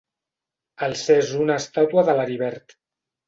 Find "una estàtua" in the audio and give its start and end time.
1.41-2.05